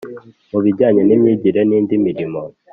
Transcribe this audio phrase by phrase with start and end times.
[0.51, 2.41] mu bijyanye n’imyigire nindi mirimo